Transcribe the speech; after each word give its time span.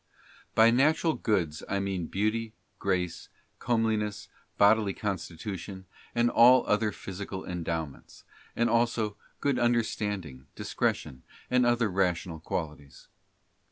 By 0.55 0.71
Natural 0.71 1.13
Goods 1.13 1.61
I 1.69 1.79
mean 1.79 2.07
beauty, 2.07 2.53
grace, 2.79 3.29
comeliness, 3.59 4.29
bodily_ 4.57 4.95
constitution, 4.99 5.85
and 6.15 6.31
all 6.31 6.65
other 6.65 6.91
physical 6.91 7.45
endowments, 7.45 8.23
and 8.55 8.67
also 8.67 9.15
good 9.41 9.59
understanding, 9.59 10.47
discretion, 10.55 11.21
and 11.51 11.67
other 11.67 11.87
rational 11.87 12.39
qualities. 12.39 13.09